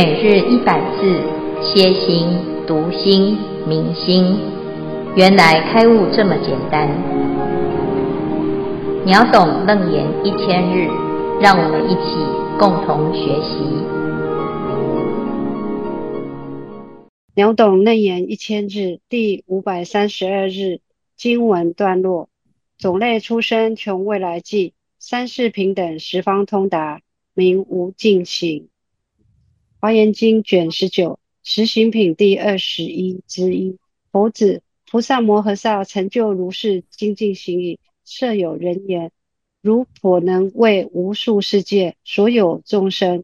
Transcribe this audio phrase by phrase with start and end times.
[0.00, 1.20] 每日一百字，
[1.60, 2.28] 歇心、
[2.68, 4.38] 读心、明心，
[5.16, 6.88] 原来开悟这么简单。
[9.04, 10.86] 秒懂楞严一千日，
[11.40, 12.14] 让我们一起
[12.60, 13.58] 共同学习。
[17.34, 20.78] 秒懂楞严一千日第五百三十二日
[21.16, 22.28] 经文段落：
[22.78, 27.00] 种类出生穷未来际，三世平等十方通达，
[27.34, 28.68] 名无尽行。
[29.80, 33.76] 华严经卷十九十行品第二十一之一。
[34.10, 34.60] 佛子，
[34.90, 39.12] 菩萨摩诃萨成就如是精进行已，设有人言：
[39.62, 43.22] 如火能为无数世界所有众生，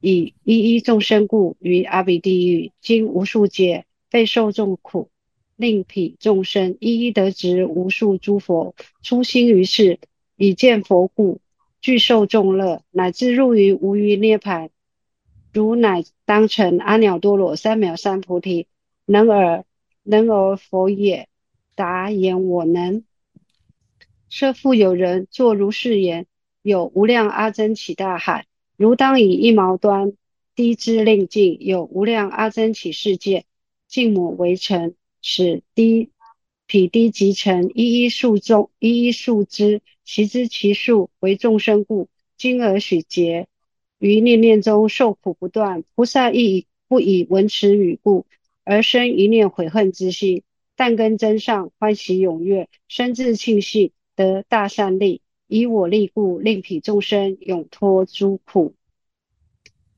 [0.00, 5.10] 以一一众生故，于阿鼻地狱经无数劫备受众苦，
[5.54, 9.98] 令彼众生一一得值无数诸佛初心于世，
[10.38, 11.40] 以见佛故，
[11.82, 14.70] 具受众乐，乃至入于无余涅槃。
[15.52, 18.66] 如乃当成阿耨多罗三藐三菩提，
[19.04, 19.64] 能尔
[20.02, 21.28] 能尔佛也。
[21.74, 23.04] 答言：我能。
[24.28, 26.26] 设复有人作如是言：
[26.60, 28.44] 有无量阿僧只大海，
[28.76, 30.12] 如当以一毛端
[30.54, 33.46] 滴之令净，有无量阿僧只世界，
[33.88, 36.10] 尽抹为尘，使滴
[36.66, 43.48] 彼滴即尘，一一数众，一一数之，其知其数为众生故，今而许劫。
[44.00, 48.24] 于念念中受苦不断，菩萨亦不以闻此语故，
[48.64, 50.42] 而生一念悔恨之心，
[50.74, 58.74] 但根增上，欢喜踊跃，深自庆幸得大善利，以我力故，令彼众生永脱诸苦。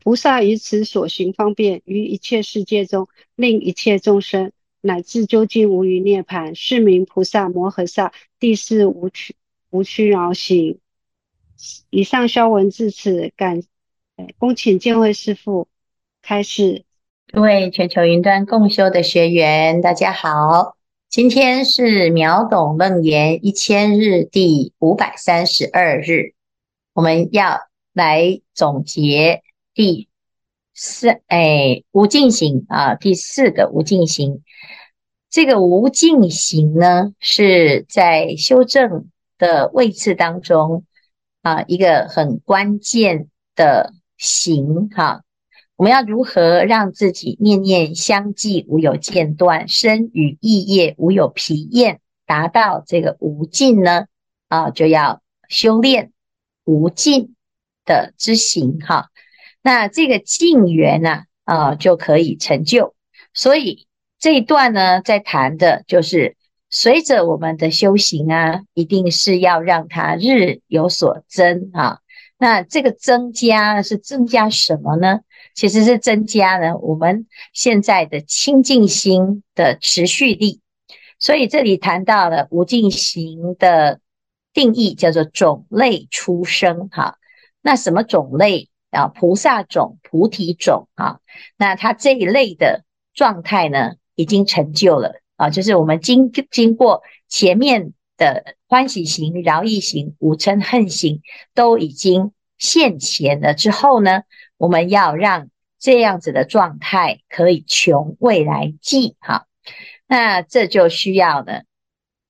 [0.00, 4.50] 菩萨于此所行方便，于一切世界中，令一切众生
[4.80, 9.36] 乃至究竟无余涅槃，是名菩萨摩诃萨第四无屈
[9.70, 10.80] 无屈饶行。
[11.88, 13.62] 以上消文至此，感。
[14.38, 15.68] 恭请见辉师父
[16.20, 16.84] 开始。
[17.32, 20.76] 各位全球云端共修的学员，大家好。
[21.08, 26.34] 今天是秒懂楞严一千日第五百三十二日，
[26.92, 27.60] 我们要
[27.94, 30.08] 来总结第
[30.74, 34.42] 四哎无尽行啊，第四个无尽行。
[35.30, 39.08] 这个无尽行呢，是在修正
[39.38, 40.84] 的位次当中
[41.40, 43.94] 啊一个很关键的。
[44.22, 45.24] 行哈，
[45.74, 54.06] 我们要如何让自己念念相继，无有间断，身语意业无有疲厌，达到这个无尽呢？
[54.46, 56.12] 啊，就要修炼
[56.64, 57.34] 无尽
[57.84, 59.10] 的之行哈。
[59.60, 62.94] 那这个尽缘呢，啊，就可以成就。
[63.34, 63.88] 所以
[64.20, 66.36] 这一段呢，在谈的就是
[66.70, 71.98] 随着我们的修行啊，一定是要让它日有所增啊。
[72.42, 75.20] 那这个增加是增加什么呢？
[75.54, 80.60] 其实是增加了我们现在的清净心的持续力。
[81.20, 84.00] 所以这里谈到了无尽行的
[84.52, 86.88] 定义，叫做种类出生。
[86.88, 87.16] 哈，
[87.60, 89.06] 那什么种类啊？
[89.06, 91.20] 菩萨种、菩提种啊。
[91.56, 92.82] 那它这一类的
[93.14, 95.48] 状态呢，已经成就了啊。
[95.48, 98.56] 就是我们经经过前面的。
[98.72, 101.20] 欢喜行、饶益行、无嗔恨行
[101.52, 104.22] 都已经现前了之后呢，
[104.56, 109.44] 我们要让这样子的状态可以穷未来际哈，
[110.06, 111.64] 那这就需要呢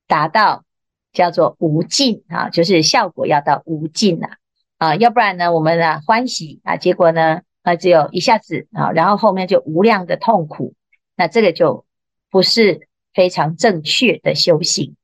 [0.08, 0.64] 达到
[1.12, 2.24] 叫做无尽。
[2.28, 4.30] 啊，就是效果要到无尽呐
[4.78, 10.74] 啊，要不然呢我们呢欢喜啊，结果呢啊只有一下子啊，然后后面就无量的痛苦，
[11.14, 11.86] 那这个就
[12.32, 14.96] 不是非常正确的修行。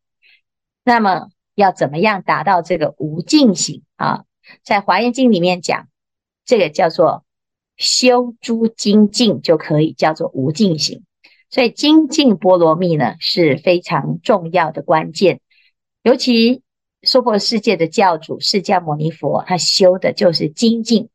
[0.89, 4.25] 那么要怎么样达到这个无尽性啊？
[4.63, 5.87] 在华严经里面讲，
[6.47, 7.27] 这个叫做
[7.77, 11.05] 修诸精进就可以叫做无尽性。
[11.51, 15.43] 所以精进波罗蜜呢是非常重要的关键。
[16.03, 16.63] 尤其
[17.03, 21.11] 娑婆世界的教主释迦牟尼佛，他修的就是精进。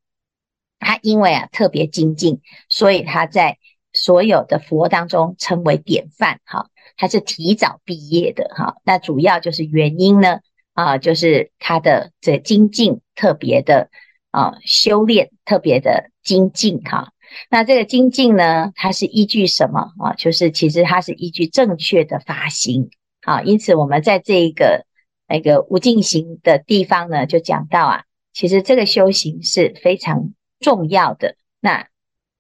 [0.78, 3.58] 他因为啊特别精进，所以他在
[3.92, 6.42] 所有的佛当中称为典范。
[6.46, 6.70] 哈。
[6.96, 10.40] 他是提早毕业的哈，那主要就是原因呢
[10.74, 13.90] 啊，就是他的这精进特别的
[14.32, 17.12] 啊，修炼特别的精进哈。
[17.50, 20.14] 那这个精进呢，它是依据什么啊？
[20.14, 22.90] 就是其实它是依据正确的法行
[23.22, 23.42] 啊。
[23.42, 24.86] 因此我们在这一个
[25.28, 28.04] 那个无尽行的地方呢，就讲到啊，
[28.34, 31.36] 其实这个修行是非常重要的。
[31.60, 31.88] 那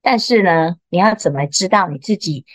[0.03, 2.45] 但是呢，你要怎么知道你自己？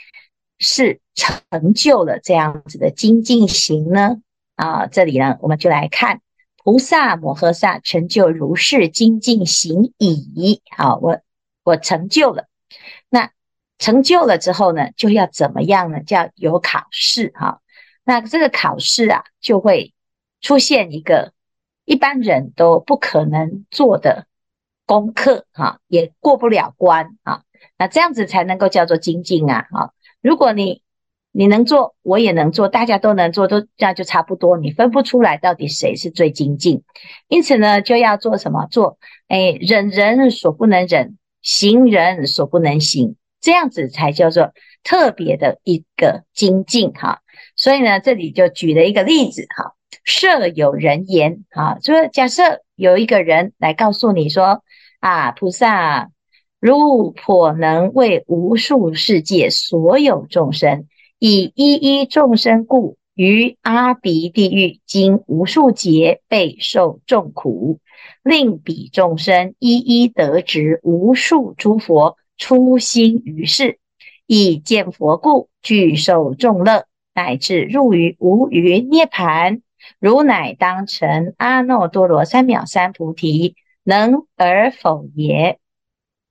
[0.58, 4.20] 是成就了这样子的精进行呢？
[4.56, 6.20] 啊，这里呢，我们就来看
[6.56, 10.60] 菩萨摩诃萨成就如是精进行已。
[10.76, 11.20] 好，我
[11.62, 12.46] 我成就了。
[13.08, 13.30] 那
[13.78, 16.02] 成就了之后呢，就要怎么样呢？
[16.02, 17.60] 叫有考试哈。
[18.04, 19.94] 那这个考试啊，就会
[20.40, 21.32] 出现一个
[21.84, 24.26] 一般人都不可能做的
[24.86, 27.42] 功课哈，也过不了关啊。
[27.76, 29.68] 那这样子才能够叫做精进啊。
[29.70, 30.82] 哈，如果你
[31.32, 36.82] 你能做，我也能做，大家都能做，都这样就差不多，你分不出来到底谁是最精进。
[37.28, 38.66] 因此呢，就要做什么？
[38.70, 38.98] 做
[39.28, 43.16] 哎，忍人所不能忍，行人所不能行。
[43.40, 47.20] 这样子才叫做特别的一个精进哈，
[47.54, 54.64] 所以呢，这里就举了一个例子哈，设有人言哈，就是假设有一个人来告诉你说
[54.98, 56.10] 啊，菩萨
[56.60, 60.86] 如颇能为无数世界所有众生，
[61.18, 67.78] 以一一众生故，于阿鼻地狱经无数劫备受众苦，
[68.22, 72.16] 令彼众生一一得值无数诸佛。
[72.40, 73.80] 初心于世，
[74.24, 79.60] 以见佛故，具受众乐，乃至入于无余涅槃。
[79.98, 85.58] 如乃当成阿耨多罗三藐三菩提，能而否耶？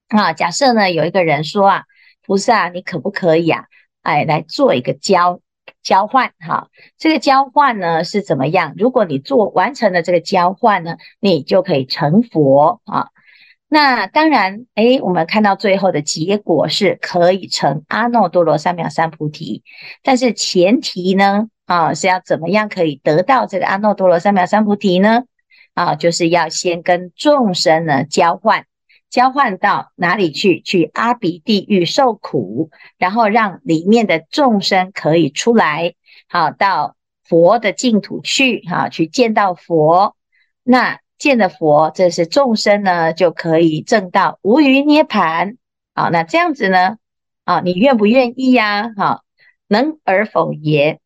[0.08, 1.84] 啊，假设呢，有一个人说啊，
[2.26, 3.66] 菩萨，你可不可以啊？
[4.02, 5.42] 哎，来做一个交
[5.84, 6.70] 交换哈？
[6.98, 8.74] 这个交换呢是怎么样？
[8.78, 13.10] 如果你做完成了这个交换呢，你就可以成佛啊。
[13.68, 19.64] 那当然，诶，我们看到最后的结果是可以成阿耨多罗三藐三菩提，
[20.04, 25.24] 但是前提呢，啊，是要怎么样可以得到这个阿耨多罗三藐三菩提呢？
[25.74, 28.66] 啊，就是要先跟众生呢交换，
[29.10, 30.62] 交换到哪里去？
[30.62, 35.94] 去阿鼻地狱受苦，然后让里面的众生可以出来，
[36.28, 40.16] 好，到佛的净土去，哈，去见到佛。
[40.64, 45.58] 那见了佛，这是众生呢，就可以证到无余涅盘。
[45.96, 46.98] 好，那这样子呢？
[47.46, 48.92] 啊，你愿不愿意呀？
[48.98, 49.24] 好，
[49.68, 51.00] 能而否也？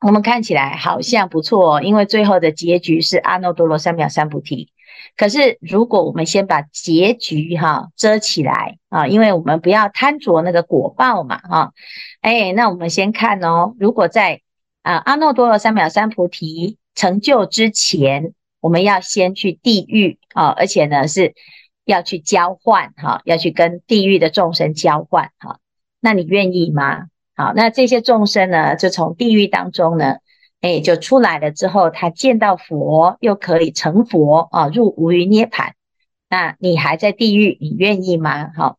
[0.00, 4.70] 我们看起来好像不错哦，因为最后的结局是阿耨多罗三藐三菩提。
[5.16, 11.72] 可是，如果我们先把结局哈遮起来啊，因为我们不要贪着那个果报嘛，哈。
[12.20, 14.40] 哎，那我们先看哦，如果在
[14.82, 18.34] 啊阿耨多罗三藐三菩提成就之前。
[18.62, 21.32] 我们要先去地狱啊，而且呢是
[21.86, 25.60] 要去交换哈，要去跟地狱的众生交换哈。
[25.98, 27.06] 那你愿意吗？
[27.34, 30.16] 好，那这些众生呢，就从地狱当中呢，
[30.60, 35.72] 哎，就出来了之后，他见到佛，又可以成佛啊，入无余涅槃。
[36.28, 38.50] 那你还在地狱，你愿意吗？
[38.54, 38.78] 好，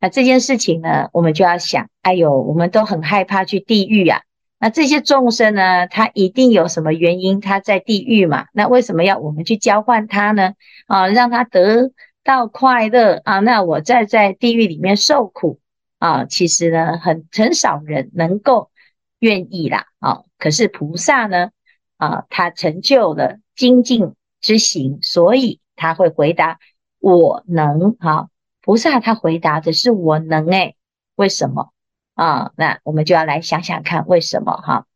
[0.00, 4.22] 那这件事情呢，我们就要想，哎呦，我们都很害怕去地狱啊。
[4.58, 8.46] 那这些众生呢，他一定有什么原因，他在地狱嘛？
[8.52, 10.54] 那为什么要我们去交换他呢？
[10.86, 11.92] 啊，让他得
[12.24, 13.38] 到快乐啊？
[13.40, 15.60] 那我再在地狱里面受苦
[15.98, 16.24] 啊？
[16.24, 18.70] 其实呢，很很少人能够
[19.18, 19.86] 愿意啦。
[19.98, 21.50] 啊，可是菩萨呢，
[21.98, 26.58] 啊，他成就了精进之行，所以他会回答
[26.98, 27.94] 我能。
[28.00, 28.28] 哈，
[28.62, 30.74] 菩萨他回答的是我能诶，
[31.14, 31.72] 为什么？
[32.14, 34.86] 啊，那我们就要来想想看为什么哈。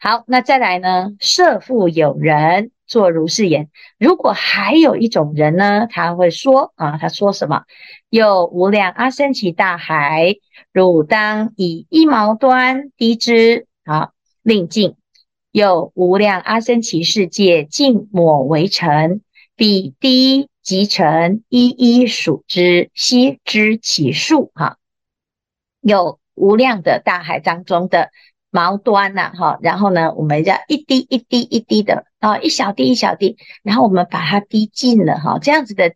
[0.00, 1.08] 好，那再来呢？
[1.18, 3.68] 设复有人作如是言。
[3.98, 7.64] 如果还有一种人呢，他会说啊，他说什么？
[8.10, 10.36] 有无量阿僧祇大海，
[10.72, 14.12] 汝当以一毛端滴之，好，
[14.48, 14.96] 令尽。
[15.50, 19.20] 有无量阿僧祇世界，尽抹为尘，
[19.54, 24.50] 彼滴即尘，一一数之，悉知其数。
[24.54, 24.78] 哈，
[25.82, 26.18] 有。
[26.40, 28.10] 无量的大海当中的
[28.52, 35.92] 毛端呐，哈，然后呢，我们要一滴一滴一滴的啊，一小滴一小滴，然后我们把它滴尽了哈，这样子的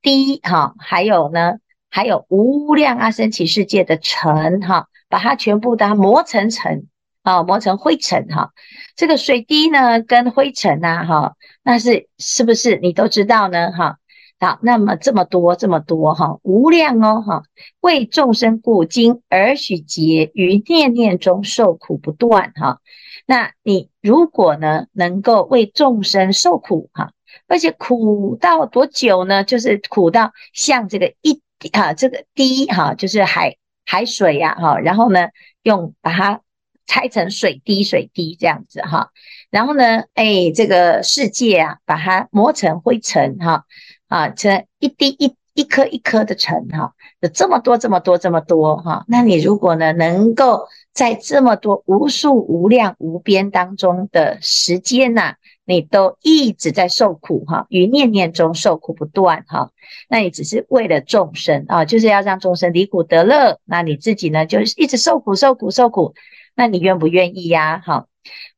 [0.00, 1.58] 滴哈，还有呢，
[1.90, 6.86] 还有无量阿僧祇世界的尘哈，把它全部的磨成尘
[7.22, 8.52] 啊，磨成灰尘哈，
[8.96, 13.98] 这个水滴呢，跟灰尘呐哈，那是是不是你都知道呢哈？
[14.40, 17.42] 好，那么这么多这么多哈，无量哦哈，
[17.80, 22.80] 为众生故，今而许劫，于念念中受苦不断哈。
[23.24, 27.12] 那你如果呢，能够为众生受苦哈，
[27.46, 29.44] 而且苦到多久呢？
[29.44, 35.28] 就是苦到像这个一啊，这个滴哈，就是海海水呀哈，然后呢，
[35.62, 36.40] 用把它
[36.86, 39.10] 拆成水滴水滴这样子哈，
[39.50, 43.64] 然后呢，哎，这个世界啊，把它磨成灰尘哈。
[44.08, 59.70] 啊，这一滴一一颗一颗的尘哈，有这么多这么多这么多哈，那你如果呢能够在这么多无数无量无边当中的时间呐、你都一直在受苦哈，于念念中受苦不断哈。
[60.10, 63.60] 那你只是为了众生啊，就是要让众生离苦得乐。
[63.64, 66.12] 那你自己呢，就一直受苦受苦受苦。
[66.54, 67.82] 那你愿不愿意呀？
[67.84, 68.06] 哈，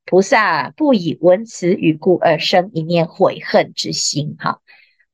[0.04, 4.60] 菩萨不以闻此语故而生一念悔恨之心哈。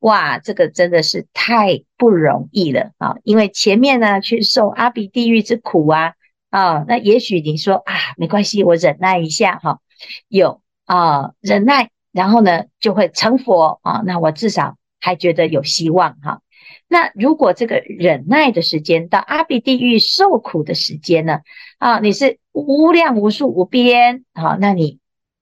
[0.00, 3.16] 哇，这个真的是太不容易了啊！
[3.22, 6.14] 因为前面呢，去受阿鼻地狱之苦啊。
[6.48, 9.78] 啊，那也许你说啊，没关系，我忍耐一下哈，
[10.26, 16.40] 有啊忍耐，然后呢就会成佛啊，那我至少还觉得有希望哈。
[16.88, 21.42] 那如果这个忍耐的时间到阿鼻地狱受苦的时间呢？
[21.78, 24.98] 啊，你是无量无数无边好，那你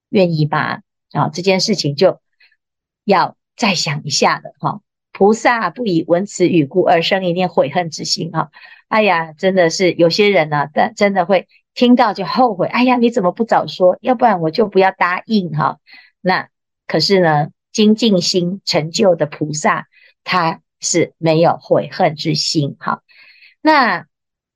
[0.09, 0.81] 愿意吗？
[1.11, 2.19] 啊，这件事情就
[3.03, 4.81] 要再想一下了哈。
[5.11, 8.51] 菩萨不以闻此语故而生一念悔恨之心哈。
[8.87, 12.67] 哎呀，真的是有些人呢、啊，但真的会听到就后悔。
[12.67, 13.97] 哎呀，你怎么不早说？
[14.01, 15.79] 要不然我就不要答应哈。
[16.21, 16.49] 那
[16.87, 19.87] 可是呢，精进心成就的菩萨，
[20.23, 23.01] 他是没有悔恨之心哈。
[23.61, 24.05] 那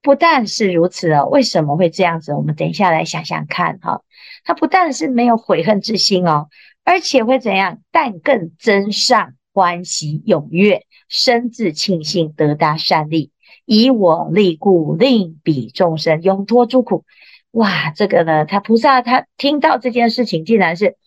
[0.04, 2.34] 不但是如此哦，为什么会这样子？
[2.34, 4.02] 我们等一下来想想看哈。
[4.44, 6.50] 他不但是没有悔恨之心哦，
[6.84, 7.80] 而且会怎样？
[7.90, 13.32] 但更增上欢喜踊跃，深自庆幸得大善利。
[13.66, 17.06] 以我力故，令彼众生永脱诸苦。
[17.52, 20.98] 哇，这个呢，他菩萨他听到这件事情，竟然是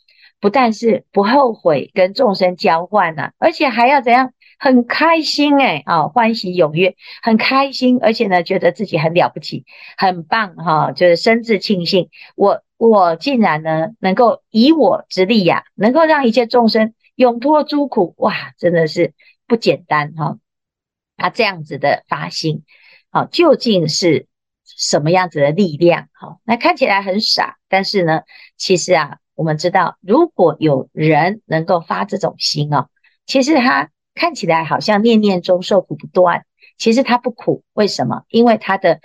[0.41, 4.33] 不但是不后悔跟众生交换呐、啊，而且还要怎样？
[4.59, 9.65] 很开心诶啊，欢喜踊跃，很开心，而且呢，觉得自己很了不起，
[9.97, 19.13] 很棒哈、就是深自庆幸，我我竟然呢，能够以我之力呀、能够让一切众生永脱诸苦，哇，真的是
[19.47, 20.25] 不简单哈。
[20.27, 20.39] 啊
[21.19, 22.65] 他这样子的发心，
[23.11, 24.27] 好，究竟是
[24.67, 26.09] 什么样子的力量？
[26.13, 28.21] 好，那看起来很傻，但是呢，
[28.59, 32.91] 其实啊，我们知道，如果有人能够发这种心哦，
[33.25, 36.44] 其实他看起来好像念念中受苦不断，
[36.76, 38.25] 其实他不苦，为什么？
[38.28, 39.00] 因为他的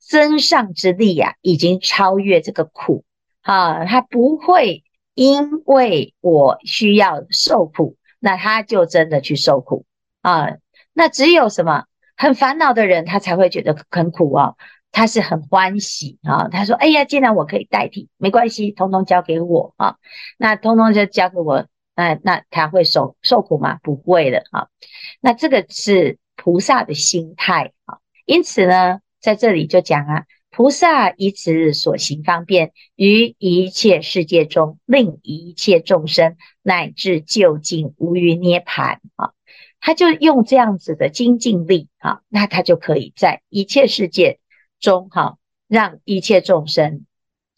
[0.00, 3.04] 增上之力呀、啊，已经超越这个苦
[3.42, 4.82] 啊，他不会
[5.14, 9.84] 因为我需要受苦，那他就真的去受苦
[10.22, 10.56] 啊。
[10.92, 11.84] 那只有什么
[12.16, 14.56] 很烦恼的人，他才会觉得很苦哦。
[14.92, 19.96] 他是很欢喜啊，他说：“哎呀，既然我可以代替，没关系，通通交给我啊。
[20.38, 21.66] 那通通就交给我，
[21.96, 23.80] 那那他会受受苦吗？
[23.82, 24.68] 不会的啊。
[25.20, 27.98] 那这个是菩萨的心态啊。
[28.26, 39.32] 因此呢，在这里就讲啊，菩萨以此所行方便，于一切世界中，令一切众生乃至究竟无余涅槃啊。”
[39.78, 44.40] 他就用这样子的精进力啊，那他就可以在一切世界
[44.80, 45.38] 中哈，
[45.68, 47.06] 让一切众生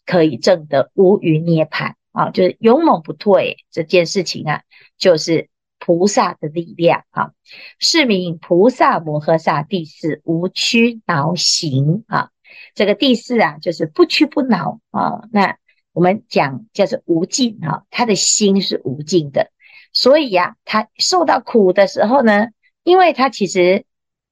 [0.05, 4.63] 可以证得无余涅槃啊，就是勇猛不退这件事情啊，
[4.97, 5.47] 就是
[5.77, 7.31] 菩萨的力量啊，
[7.79, 12.31] 是名菩萨摩诃萨第四无屈挠行啊。
[12.75, 15.21] 这个第四啊，就是不屈不挠啊。
[15.31, 15.55] 那
[15.93, 19.51] 我们讲叫做无尽啊，他的心是无尽的。
[19.93, 22.47] 所以呀、他受到苦的时候呢，
[22.83, 23.85] 因为他其实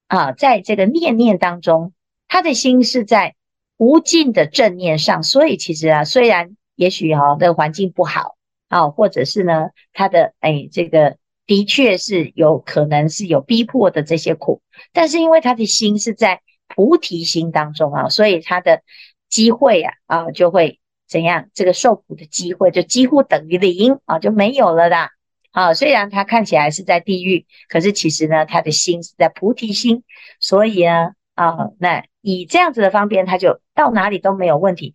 [0.08, 1.94] 啊，在这个念念当中，
[2.28, 3.34] 他的心是在
[3.78, 8.36] 无尽的正念上，所以其实啊，虽然也许哈、啊，这个环境不好
[8.68, 18.82] 啊，或者是呢，他的哎，这个的确是有可能是有逼迫的这些苦，但是因为他的心是在菩提心当中啊，所以他的
[19.28, 21.48] 机会啊啊就会怎样？
[21.52, 25.10] 这个受苦的机会就几乎等于零啊，就没有了啦。
[25.50, 30.04] 啊，虽然他看起来是在地狱，可是其实呢，他的心是在菩提心，
[30.38, 34.94] 所以呢，啊，那以这样子的方便，他就到哪里都没有问题，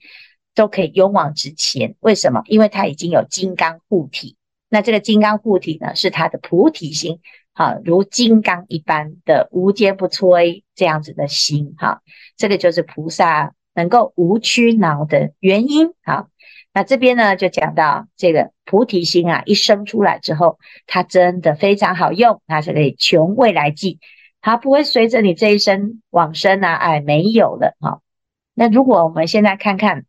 [0.55, 1.95] 都可以勇往直前。
[1.99, 2.41] 为什么？
[2.45, 4.35] 因为他已经有金刚护体，
[4.69, 7.19] 那这个金刚护体呢，是他的菩提心，
[7.53, 12.01] 啊，如金刚一般的无坚不摧这样子的心，哈，
[12.37, 16.27] 这个就是菩萨能够无屈挠的原因，啊。
[16.75, 20.57] 那这边呢，就讲到这个菩提心啊，一生出来之后，
[20.87, 23.99] 它真的非常好用，它是可以穷未来际，
[24.41, 27.99] 它不会随着你这一生往生啊，哎，没有了哈。
[28.55, 30.05] 那如果我们现在看看，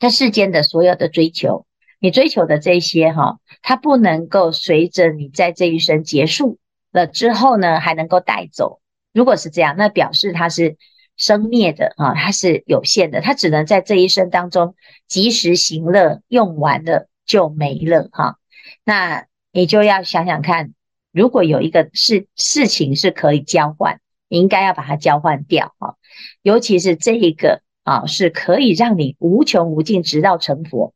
[0.00, 1.64] 这世间的所有的追求，
[2.00, 6.58] 你追求的这些哈，它不能够随着你在这一生结束
[6.90, 8.80] 了之后呢，还能够带走。
[9.12, 10.76] 如果是这样，那表示它是。
[11.16, 14.74] 生灭的啊，它是有限的，它只能在这一生当中
[15.06, 18.38] 及时行乐，用完了就没了哈。
[18.84, 20.72] 那你就要想想看，
[21.12, 25.96] 如果有一个事事情是可以交换，你应该要把它交换掉哈。
[26.40, 30.94] 尤其是这一个啊，是可以让你无穷无尽直到成佛，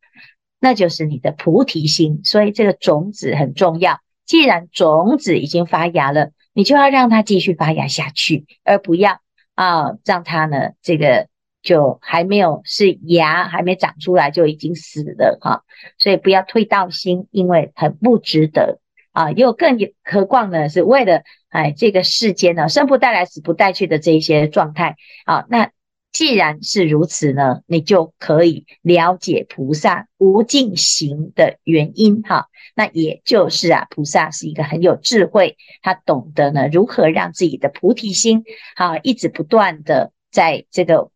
[0.61, 2.21] 那就是你的菩提心。
[2.25, 4.00] 所以这个种子很重要。
[4.26, 9.19] 既然种子已经发芽了，你就要让它继续发芽下去，而不要
[9.55, 11.29] 啊让它呢这个
[11.62, 15.62] 就还没有是芽还没长出来就已经死了哈、
[15.99, 18.79] 所以不要退道心，因为很不值得
[19.12, 19.31] 啊。
[19.33, 25.71] 又更何况呢，是为了哎这个世间呢生不带来死不带去的这一些状态啊那。
[26.14, 32.47] 既然是如此呢，你就可以了解菩萨无尽行的原因哈。
[32.76, 38.44] 那也就是啊，菩萨是一个很有智慧，他懂得呢如何让自己的菩提心
[38.76, 41.11] 啊一直不断的在这个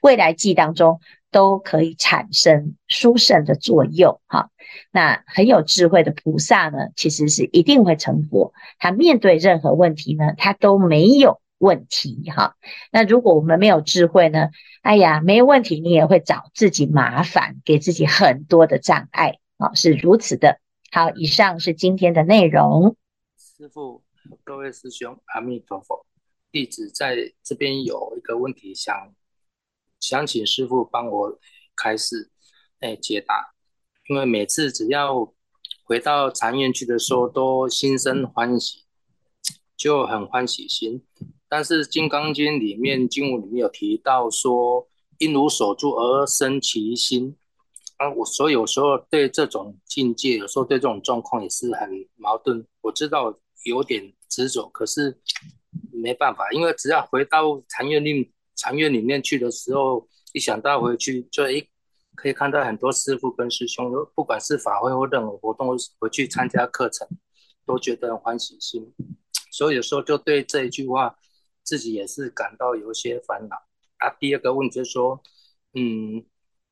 [0.00, 0.98] 未来际当中
[1.30, 4.50] 都可以产生殊胜的作用哈。
[4.90, 8.52] 那很有智慧的菩萨呢，其实是一定会成佛。
[8.80, 11.40] 他面对任何问题呢，他都没有。
[11.62, 12.56] 问题哈，
[12.90, 14.48] 那如果我们没有智慧呢？
[14.82, 20.58] 哎呀，没有问题，你也会找自己麻烦，给自己很多的障碍啊，是如此的。
[20.90, 22.96] 好，以上是今天的内容。
[23.38, 24.02] 师父，
[24.42, 26.04] 各位师兄，阿弥陀佛。
[26.50, 29.14] 弟子在这边有一个问题想，
[30.00, 31.38] 想请师父帮我
[31.76, 32.32] 开示，
[32.80, 33.54] 哎，解答。
[34.08, 35.32] 因为每次只要
[35.84, 38.84] 回到禅院去的时候，都心生欢喜，
[39.76, 41.04] 就很欢喜心。
[41.54, 47.36] 但是《金刚经》里面经文里面有提到说，因无所住而生其心
[47.98, 52.66] 啊，我所以有时候对这种境界，有时候对这种状况也是很矛盾。
[52.80, 55.20] 我知道有点执着，可是
[55.92, 61.62] 没办法，因为只要回到禅院里禅院里面去的时候，一想到回去，就一
[62.14, 67.06] 可以看到很多师父跟师兄，不管是法会或任何活动，回去参加课程，
[67.66, 68.90] 都觉得很欢喜心。
[69.50, 71.14] 所以有时候就对这一句话。
[71.64, 73.56] 自己也是感到有些烦恼
[73.98, 74.10] 啊。
[74.20, 75.22] 第二个问题就是说，
[75.74, 76.24] 嗯，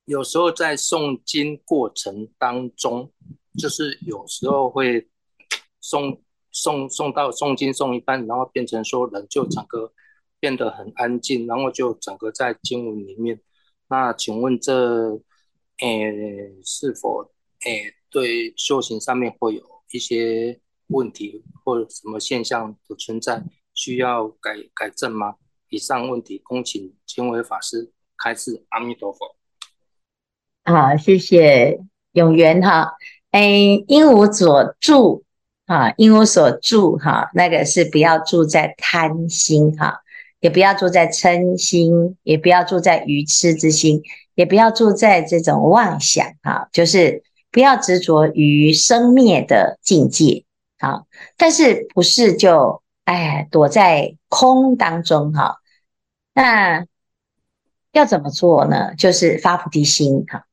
[0.05, 3.13] 有时候在诵经过程当中，
[3.59, 5.09] 就是有时候会
[5.83, 6.21] 诵
[6.53, 9.93] 诵诵到诵经诵一半，然后变成说人就整个
[10.39, 13.41] 变得很安静，然后就整个在经文里面。
[13.89, 15.21] 那请问这，
[15.79, 17.33] 诶、是否
[17.65, 23.45] 诶、对修行上面会有一些问题或者什么现象的存在？
[23.81, 25.37] 需要改改正吗？
[25.71, 28.63] 以上问题，恭请千惠法师开示。
[28.69, 29.35] 阿弥陀佛。
[30.65, 31.81] 好，谢谢
[32.13, 32.93] 永元哈。
[33.31, 35.25] 哎，因无所住
[35.65, 40.03] 啊，因无所住哈，那个是不要住在贪心哈，
[40.41, 44.03] 也不要住在嗔心，也不要住在愚痴之心，
[44.35, 50.45] 也不要住在这种妄想哈，就是不要执着于生灭的境界。
[50.79, 51.07] 好，
[51.39, 52.83] 但是不是就。
[53.11, 55.57] 哎，躲在空当中哈，
[56.33, 56.87] 那
[57.91, 58.95] 要怎么做呢？
[58.95, 60.45] 就是发菩提心哈，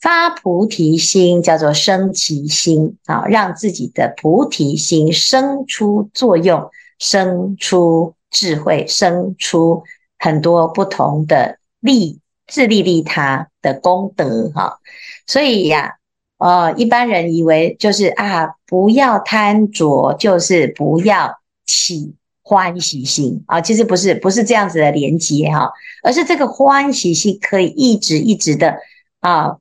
[0.00, 9.84] 发菩提心叫做生其心啊，让自己的菩提心生出作用，生出智慧，生出
[10.18, 14.78] 很多不同的利自利利他的功德哈。
[15.26, 15.96] 所以呀，
[16.38, 21.34] 呃，一般人以为就是啊，不要贪着，就是不要。
[21.66, 25.72] 起欢喜心啊，其实不是不是这样子的连接哈，
[26.04, 28.76] 而是这个欢喜心可以一直一直的
[29.18, 29.56] 啊，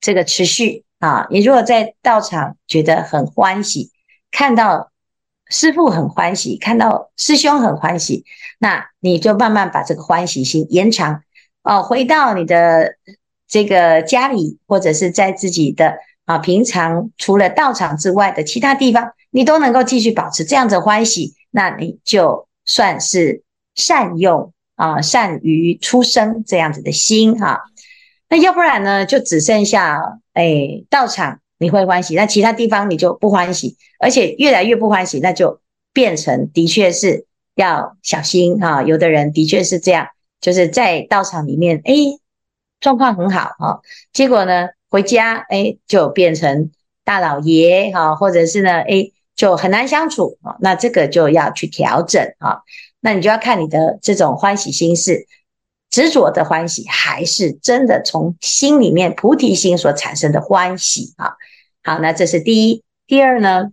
[0.00, 1.26] 这个持续啊。
[1.30, 3.90] 你如果在道场觉得很欢喜，
[4.30, 4.90] 看到
[5.50, 8.24] 师父很欢喜，看到师兄很欢喜，
[8.58, 11.22] 那你就慢慢把这个欢喜心延长
[11.62, 12.96] 哦，回到你的
[13.46, 19.12] 这个家里，或者是在自己的啊平常除了道场之外的其他地方。
[19.36, 23.42] 你都能够继续保持这样子欢喜，那你就算是
[23.74, 27.60] 善用啊，善于出生这样子的心哈。
[28.30, 30.00] 那要不然呢，就只剩下
[30.32, 35.60] 哎道场你会欢喜，那其他地方你就不欢喜，而且越来越不欢喜，那就
[35.92, 38.82] 变成的确是要小心哈。
[38.84, 40.06] 有的人的确是这样，
[40.40, 41.92] 就是在道场里面哎
[42.80, 43.82] 状况很好哈，
[44.14, 46.70] 结果呢回家哎就变成
[47.04, 49.10] 大老爷哈，或者是呢哎。
[49.36, 52.62] 就很难相处啊，那这个就要去调整啊，
[53.00, 55.26] 那你就要看你的这种欢喜心是
[55.90, 61.34] 执着的欢喜，还是真的从心里面菩提心所产生的欢喜啊？
[61.84, 62.82] 好，那这是第一。
[63.06, 63.70] 第二呢，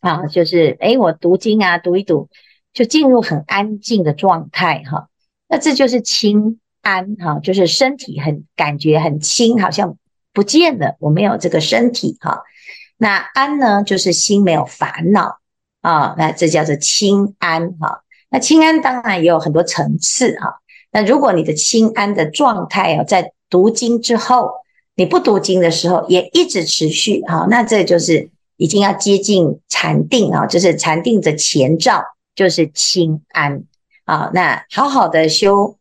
[0.00, 2.28] 啊，就是诶，我读经啊，读一读，
[2.72, 5.08] 就进入很安静的状态哈，
[5.48, 9.96] 那这就是轻安哈，就是身体很感觉很轻，好像
[10.32, 12.42] 不见了，我没有这个身体哈。
[12.96, 15.38] 那安呢，就是心没有烦恼
[15.80, 18.02] 啊，那这叫做清安哈。
[18.30, 20.60] 那清安当然也有很多层次哈。
[20.90, 24.52] 那如果你的清安的状态哦，在读经之后，
[24.94, 32.04] 你不读经的时候也一直持续，好，那这就是已经要接近禅定啊，就是禅定的前兆，
[32.36, 33.64] 就是清安
[34.04, 34.30] 啊。
[34.32, 35.76] 那好好的修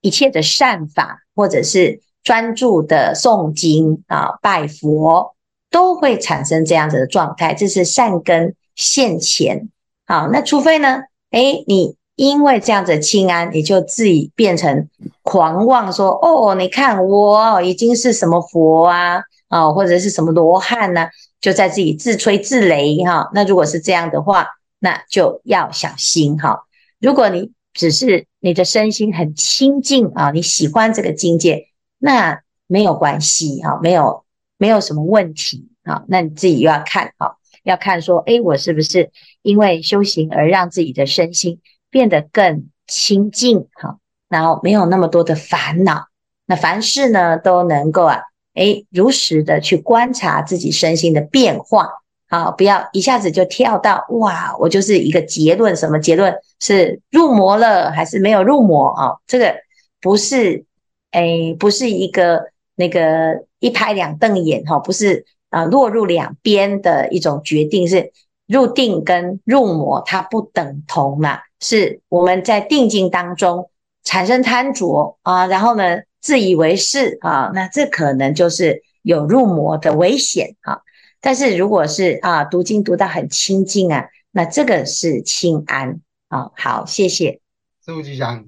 [0.00, 5.35] 一切的善法，或者是专注的诵经啊、拜佛，
[5.76, 9.68] 都会产生这样子的状态，这是善根现前。
[10.06, 11.96] 好，那除非呢，诶，你。
[12.16, 14.88] 因为这样子清安，你就自己变成
[15.20, 21.08] 狂妄说，说哦，你看我已经是什么佛啊，啊，或者是什么罗汉呢，
[21.42, 23.30] 就在自己自吹自擂哈。
[23.34, 24.46] 那如果是这样的话，
[24.78, 26.64] 那就要小心哈。
[26.98, 31.66] 如果你只是你的身心很清净啊，你喜欢这个境界，
[31.98, 34.24] 那没有关系哈，没有
[34.58, 36.04] 没有什么问题啊。
[36.08, 39.10] 那你自己又要看哈，要看说，诶，我是不是
[39.42, 41.60] 因为修行而让自己的身心。
[41.88, 46.08] 变得更清净哈，然后没有那么多的烦恼，
[46.44, 48.20] 那凡事呢都能够啊，
[48.54, 51.88] 诶，如实的去观察自己身心的变化，
[52.28, 59.12] 好，不要一下子就跳到哇，我就是一个结论，什么结论是入魔了还是没有入魔啊？
[59.26, 59.54] 这个
[60.02, 60.66] 不是，
[61.12, 62.42] 诶，不是一个
[62.74, 68.12] 那个一拍两瞪眼哈，不是啊，落入两边的一种决定，是
[68.46, 71.40] 入定跟入魔它不等同嘛。
[71.60, 73.70] 是我们在定境当中
[74.04, 80.80] 产生贪着啊，然后呢，自以为是啊，那这可能就是有入魔的危险啊。
[81.20, 86.50] 但是如果是啊，读经读到很清净啊，那这个是清安啊。
[86.54, 87.40] 好，谢谢
[87.84, 88.44] 师父吉祥。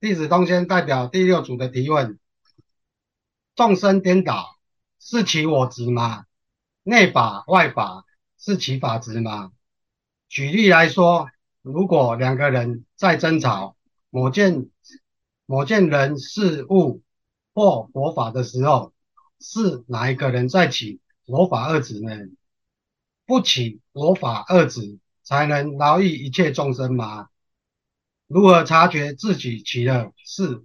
[0.00, 2.18] 弟子东迁代表第六组的提问：
[3.58, 4.56] 众生颠倒
[5.00, 6.26] 是其我执吗？
[6.84, 8.04] 内法外法
[8.38, 9.50] 是其法执吗？
[10.28, 11.28] 举例来说。
[11.62, 13.76] 如果两个人在争吵
[14.10, 14.70] 某件
[15.44, 17.02] 某件人事物
[17.52, 18.94] 或佛法的时候，
[19.40, 22.12] 是哪一个人在起佛法二执呢？
[23.26, 27.28] 不起佛法二执，才能饶益一切众生吗？
[28.28, 30.62] 如何察觉自己起的是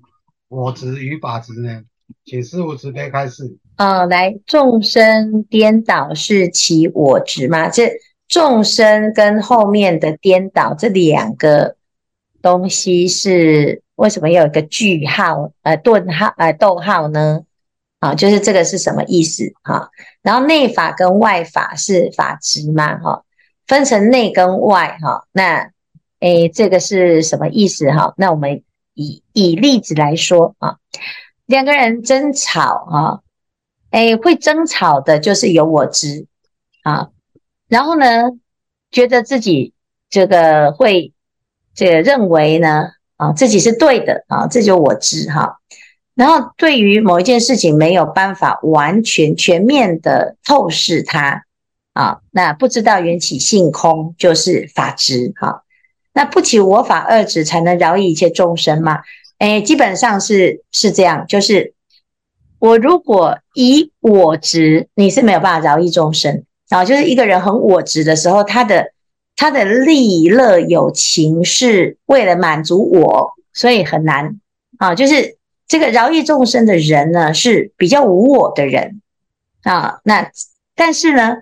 [0.47, 1.83] 我执与法执呢？
[2.25, 3.57] 请师父慈悲开示。
[3.77, 7.69] 呃，来，众生颠倒是其我执吗？
[7.69, 7.91] 这。
[8.29, 11.75] 众生跟后面的颠倒这两个
[12.41, 17.41] 东西是为什么要有个句号呃顿号呃逗号呢？
[17.99, 19.91] 啊，就是这个是什么意思哈？
[20.23, 23.23] 然后内法跟外法是法执嘛哈？
[23.67, 25.27] 分成内跟外哈？
[25.31, 25.69] 那
[26.19, 28.15] 诶这个是什么意思哈？
[28.17, 28.63] 那我们
[28.95, 30.77] 以以例子来说啊，
[31.53, 33.19] 两个人争吵啊，
[33.91, 36.25] 诶会争吵的就是有我执
[36.81, 37.09] 啊。
[37.67, 38.23] 然后呢，
[38.89, 39.71] 觉得自己
[40.09, 41.13] 这个会
[41.75, 42.87] 这个认为呢，
[43.17, 45.59] 啊，自己是对的啊，这就我执哈。
[46.15, 51.43] 然后对于某一件事情没有办法完全全面的透视它
[51.93, 55.61] 啊，那不知道缘起性空就是法执哈。
[56.13, 59.01] 那不起我法二执才能饶益一切众生嘛？
[59.43, 61.73] 哎，基本上是是这样，就是
[62.59, 66.45] 我如果以我执，你是没有办法饶益众生。
[66.69, 68.93] 啊，就是一个人很我执的时候，他的
[69.35, 74.39] 他的利乐有情是为了满足我，所以很难
[74.77, 74.95] 啊。
[74.95, 79.01] 就是这个饶益众生的人呢，是比较无我的人
[79.63, 79.99] 啊。
[80.05, 80.31] 那
[80.73, 81.39] 但是呢，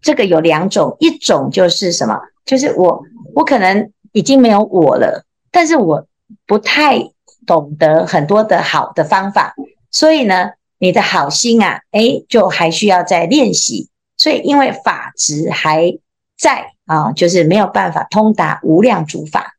[0.00, 2.16] 这个有两种，一种就是什么？
[2.44, 3.02] 就是我
[3.34, 6.06] 我可能已经没有我了，但是我
[6.46, 6.98] 不太
[7.46, 9.54] 懂得很多的好的方法，
[9.90, 13.88] 所以呢，你的好心啊，诶，就还需要再练习。
[14.16, 15.98] 所以，因为法执还
[16.36, 19.54] 在啊，就是没有办法通达无量诸法。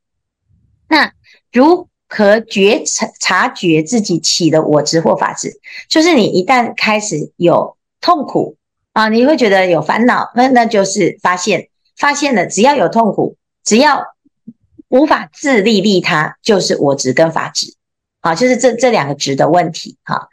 [0.88, 1.14] 那
[1.52, 5.60] 如何觉察察觉自己起的我执或法执？
[5.88, 8.58] 就是你一旦开始有痛苦
[8.92, 14.04] 啊，你会觉得有烦恼，那那就是发现，发现了，只要有痛苦，只要
[14.90, 17.74] 无法自利利他，就是我执跟法执
[18.20, 20.28] 啊，就是这这两个执的问题哈。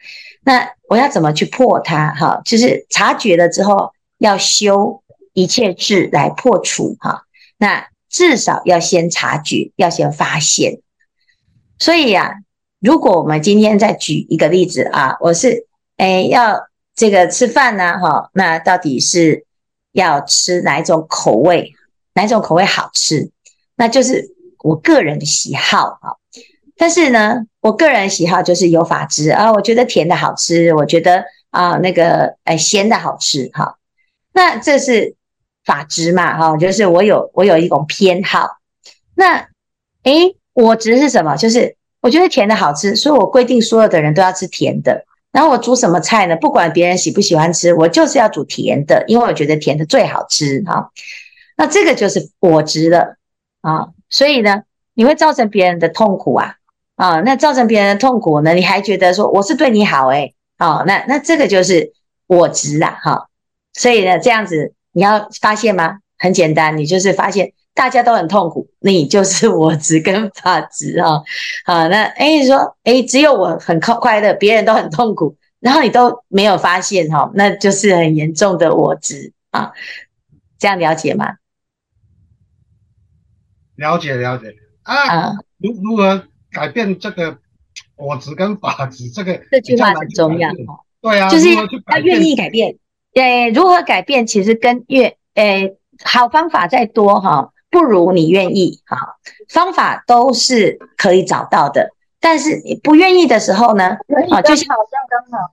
[0.44, 2.12] 那我要怎么去破它？
[2.14, 3.92] 哈，就是察觉了之后。
[4.18, 5.02] 要修
[5.34, 7.24] 一切智来破除哈，
[7.58, 10.80] 那至少要先察觉，要先发现。
[11.78, 12.36] 所以呀、
[12.80, 15.66] 如果我们今天再举一个例子啊，我是
[15.98, 19.44] 诶要这个吃饭呢哈，那到底是
[19.92, 21.74] 要吃哪一种口味？
[22.14, 23.30] 哪一种口味好吃？
[23.76, 26.16] 那就是我个人的喜好啊。
[26.76, 33.78] 但是呢，我个人喜好就是有法执啊，我觉得甜的好吃，我觉得啊那个诶咸的好吃哈。
[34.32, 35.14] 那这是
[35.64, 36.36] 法执嘛？
[36.36, 38.58] 哈，就是我有我有一种偏好。
[39.14, 39.48] 那
[40.02, 41.36] 诶，我执是什么？
[41.36, 45.06] 就是我觉得甜的好吃，所以我规定所有的人都要吃甜的。
[45.32, 46.36] 然后我煮什么菜呢？
[46.36, 50.90] 不管别人喜不喜欢吃，我就是要煮甜的，因为我觉得甜的最好吃哈。
[51.56, 53.16] 那这个就是我执了
[53.62, 54.62] 啊，所以呢，
[54.94, 56.54] 你会造成别人的痛苦啊
[56.94, 61.92] 啊，那造成别人的痛苦呢，你还觉得说我是对你好诶，哦，那那这个就是
[62.26, 63.28] 我执啦哈。
[63.74, 65.98] 所以呢，这样子你要发现吗？
[66.16, 67.52] 很简单，你就是发现。
[67.74, 71.20] 大家都很痛苦，你就是我执跟法执啊，
[71.66, 79.72] 好，那哎，你说哎，只有我很快快乐，别人都很痛苦，然后你都没有发现哈，那就是很严重的我执啊，
[80.58, 81.34] 这样了解吗？
[83.76, 87.38] 了解了解啊，如如何改变这个
[87.96, 89.08] 我执跟法执？
[89.10, 90.50] 这个这句话很重要，
[91.00, 91.64] 对啊，就是要
[92.02, 92.76] 愿意改变，
[93.12, 94.26] 对，如何改变？
[94.26, 97.52] 其实跟愿，诶，好方法再多哈。
[97.68, 99.16] 不如你愿意哈，
[99.48, 103.98] 方法都是可以找到的，但是你不愿意的时候呢？
[104.30, 105.52] 啊，就像好像刚好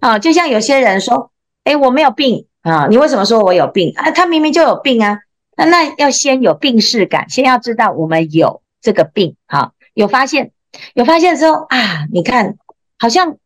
[0.00, 1.32] 啊，就像有些人说，
[1.64, 4.10] 哎，我没有病啊，你为什么说我有病啊？
[4.12, 5.18] 他明明就有病啊，
[5.56, 10.52] 那那要先有病视感，先要知道我们有这个病哈，有发现，
[10.94, 12.56] 有发现之后啊，你看
[12.98, 13.36] 好像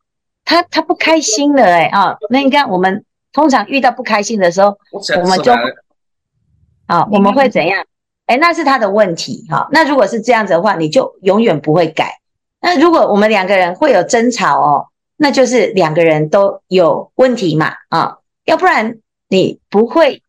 [0.44, 5.52] 他他不开心了哎啊，那你看我们通常遇到不开心的时候，我们就。
[6.86, 7.84] 啊，我们会怎样？
[8.26, 9.68] 哎，那是他的问题哈。
[9.72, 12.20] 那如果是这样子的话，你就永远不会改。
[12.60, 20.22] 那如果我们两个人会有争吵哦，那就是两个人都有问题嘛啊，要不然你不会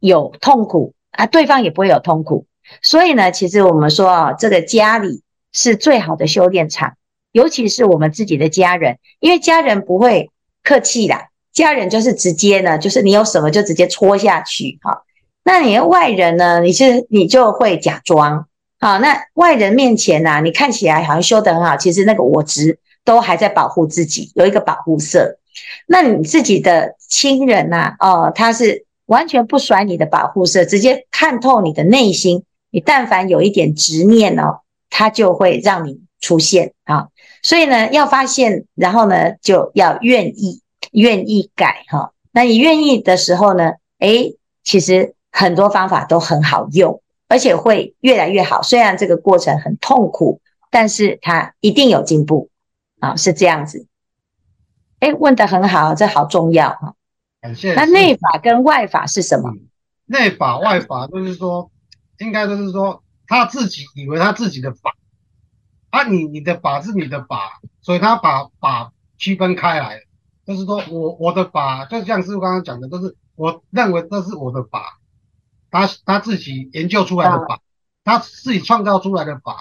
[0.00, 2.46] 有痛苦啊，对方也不会有痛苦。
[2.82, 6.94] 所以呢，其实我们说啊，这个家里是最好的修炼场，
[7.32, 10.30] 尤其是我们自己的家人，因为家人不会
[10.62, 15.02] 客气啦，家人就是直接呢，就是你有什么就直接戳下去哈。
[15.42, 16.60] 那你的外人呢？
[16.60, 18.46] 你是你就会假装
[18.78, 18.98] 好。
[18.98, 25.38] 那外人面前呢、啊，你看起来好像修得很好，其实那个我执都还在保护自己，有一个保护色。
[25.86, 32.44] 那你自己的亲人呐、啊，哦，他是完全不甩你的保护色，直接看透你的内心。
[32.70, 37.08] 你但凡有一点执念哦，它就会让你出现啊。
[37.42, 42.12] 所以呢，要发现，然后呢，就要愿意愿意改哈。
[42.32, 45.14] 那你愿意的时候呢，诶，其实。
[45.32, 48.60] 很多方法都很好用，而且会越来越好。
[48.62, 50.40] 虽然这个过程很痛苦，
[50.72, 52.50] 但是它一定有进步
[52.98, 53.86] 啊，是这样子。
[54.98, 56.94] 哎，问得很好，这好重要哈。
[57.40, 57.74] 感谢。
[57.74, 59.52] 那内法跟外法是什么？
[60.06, 61.70] 内法外法就是说，
[62.18, 64.94] 应该就是说他自己以为他自己的法，
[65.90, 70.00] 啊，你你的法是你的法，所以他把法区分开来，
[70.44, 74.98] 就是说我我的法，就像师傅刚刚讲的，都是我认为这是我的法。
[75.72, 77.60] 他他自己研究出来的法，
[78.02, 79.56] 他自己创造出来的法，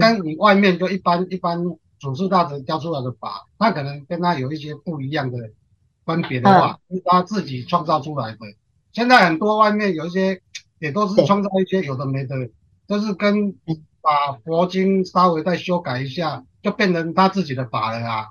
[0.00, 1.64] 跟你外面就一般一般
[2.00, 5.38] 祖师大德教出来的法，他可能跟他有一些不一样的
[6.10, 8.38] 分别的话，是他自己创造出来的。
[8.92, 10.40] 现在很多外面有一些
[10.78, 12.36] 也都是创造一些有的没的，
[12.86, 13.54] 就是跟
[14.00, 18.26] 把佛经稍微再修改一下，就变成他自己的法了啊。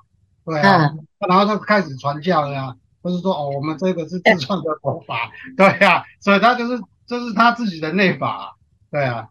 [0.45, 0.91] 对啊，
[1.27, 2.75] 然后就开始传教了啊。
[3.01, 5.65] 就是说哦，我们这个是自创的佛法，对。
[5.79, 8.57] 呀、啊，所以他就是这是他自己的内法，
[8.91, 9.29] 对啊，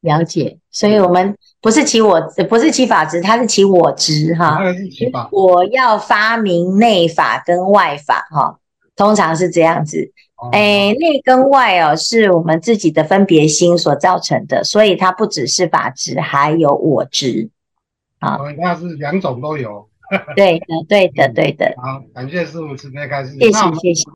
[0.00, 0.58] 了解。
[0.70, 4.58] 所以我们不是起我，不是起法执，他是起我执哈。
[5.30, 8.58] 我要发明内法跟外法哈，
[8.96, 10.12] 通常是这样子。
[10.52, 17.50] 哎，内跟外哦，是我们自己的分别心所造成的，所以它不只是法执，还有我执
[18.20, 18.38] 啊。
[18.58, 19.86] 那是两种都有。
[20.34, 21.74] 对的，对的，对的。
[21.76, 23.36] 好，感谢师傅慈悲开示。
[23.38, 24.04] 谢谢，谢谢。